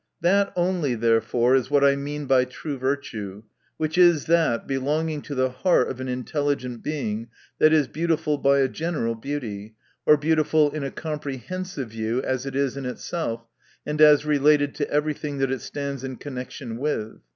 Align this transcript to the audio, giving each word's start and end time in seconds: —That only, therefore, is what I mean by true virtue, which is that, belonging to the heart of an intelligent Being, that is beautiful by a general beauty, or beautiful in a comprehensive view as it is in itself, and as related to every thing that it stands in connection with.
—That 0.21 0.51
only, 0.55 0.95
therefore, 0.95 1.53
is 1.53 1.69
what 1.69 1.83
I 1.83 1.95
mean 1.95 2.25
by 2.25 2.43
true 2.45 2.75
virtue, 2.75 3.43
which 3.77 3.99
is 3.99 4.25
that, 4.25 4.65
belonging 4.65 5.21
to 5.21 5.35
the 5.35 5.51
heart 5.51 5.89
of 5.89 5.99
an 5.99 6.07
intelligent 6.07 6.81
Being, 6.81 7.27
that 7.59 7.71
is 7.71 7.87
beautiful 7.87 8.39
by 8.39 8.61
a 8.61 8.67
general 8.67 9.13
beauty, 9.13 9.75
or 10.07 10.17
beautiful 10.17 10.71
in 10.71 10.83
a 10.83 10.89
comprehensive 10.89 11.89
view 11.91 12.19
as 12.23 12.47
it 12.47 12.55
is 12.55 12.75
in 12.75 12.87
itself, 12.87 13.45
and 13.85 14.01
as 14.01 14.25
related 14.25 14.73
to 14.73 14.89
every 14.89 15.13
thing 15.13 15.37
that 15.37 15.51
it 15.51 15.61
stands 15.61 16.03
in 16.03 16.15
connection 16.15 16.77
with. 16.77 17.17